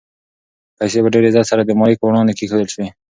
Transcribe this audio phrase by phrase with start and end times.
[0.77, 2.87] پیسې په ډېر عزت سره د مالک په وړاندې کېښودل شوې.